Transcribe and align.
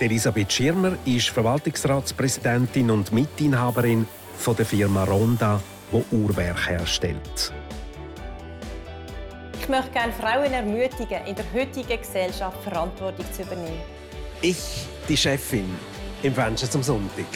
Elisabeth 0.00 0.52
Schirmer 0.52 0.96
ist 1.04 1.28
Verwaltungsratspräsidentin 1.30 2.88
und 2.90 3.12
Mitinhaberin 3.12 4.06
von 4.36 4.54
der 4.54 4.64
Firma 4.64 5.02
Ronda, 5.02 5.60
die 5.92 6.14
Uhrwerk 6.14 6.68
herstellt. 6.68 7.52
Ich 9.60 9.68
möchte 9.68 9.90
gerne 9.90 10.12
Frauen 10.12 10.52
ermutigen, 10.52 11.26
in 11.26 11.34
der 11.34 11.44
heutigen 11.52 12.00
Gesellschaft 12.00 12.62
Verantwortung 12.62 13.26
zu 13.32 13.42
übernehmen. 13.42 13.82
Ich, 14.40 14.86
die 15.08 15.16
Chefin, 15.16 15.68
im 16.22 16.32
Fenster 16.32 16.70
zum 16.70 16.82
Sonntag. 16.82 17.26